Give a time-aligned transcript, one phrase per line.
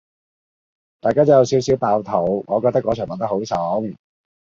[0.99, 3.83] 大家都有少少爆肚，我覺得果場拍得好爽